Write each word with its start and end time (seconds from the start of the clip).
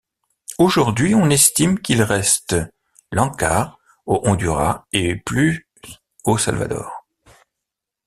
Aujourd'hui, 0.57 1.13
on 1.13 1.29
estime 1.29 1.77
qu'il 1.79 2.01
reste 2.01 2.55
Lencas 3.11 3.75
au 4.07 4.19
Honduras 4.23 4.83
et 4.93 5.15
plus 5.15 5.69
au 6.23 6.39
Salvador. 6.39 7.05